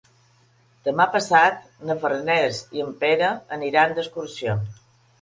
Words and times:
Demà 0.87 1.07
passat 1.17 1.61
na 1.91 1.97
Farners 2.05 2.65
i 2.79 2.85
en 2.89 2.93
Pere 3.07 3.31
aniran 3.61 3.99
d'excursió. 4.01 4.61